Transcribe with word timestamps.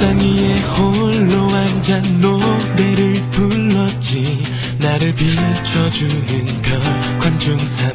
옥상 0.00 0.16
위에 0.18 0.58
홀로 0.78 1.54
앉아 1.54 2.00
노래를 2.20 3.12
불렀지. 3.32 4.46
나를 4.78 5.14
비춰주는 5.14 6.62
별 6.62 6.80
관중 7.18 7.58
삼아. 7.58 7.92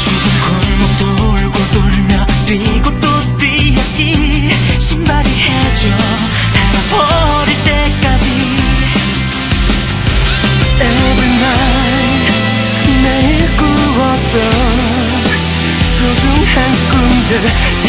죽은 0.00 0.24
골목 0.46 0.82
돌고 0.98 1.58
돌며 1.74 2.26
뛰고 2.46 3.00
또 3.00 3.08
뛰었지. 3.36 4.54
신발이 4.78 5.28
해줘 5.28 5.88
닳아버릴 6.54 7.54
때까지. 7.62 8.26
Every 10.80 11.30
night 11.36 12.32
매일 13.02 13.56
꾸었던 13.58 14.40
소중한 15.98 16.72
꿈들 16.88 17.79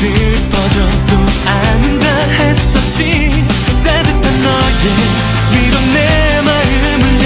슬퍼져도 0.00 1.12
아는다 1.44 2.06
했었지. 2.08 3.44
따뜻한 3.84 4.42
너의 4.42 4.84
위로 5.52 5.74
내 5.92 6.40
마음을 6.40 7.18
려. 7.18 7.24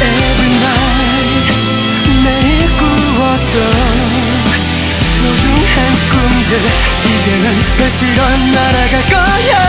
에브 0.00 0.42
날 0.62 0.64
내일 2.22 2.76
꾸었던 2.76 3.54
소중한 5.16 5.76
꿈들 6.12 6.50
이제 7.04 7.26
난 7.38 7.46
펼치러 7.76 8.18
날아갈 8.36 8.94
거야. 9.08 9.61